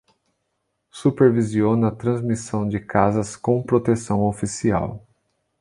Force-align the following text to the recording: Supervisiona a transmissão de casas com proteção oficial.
Supervisiona 0.89 1.89
a 1.89 1.95
transmissão 1.95 2.67
de 2.67 2.79
casas 2.79 3.35
com 3.35 3.61
proteção 3.61 4.23
oficial. 4.23 5.05